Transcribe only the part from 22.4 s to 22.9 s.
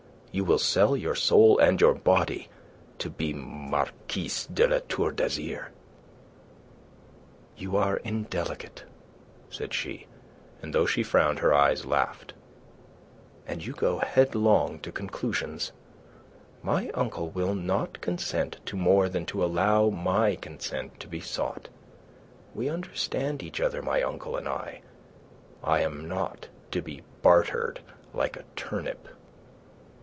We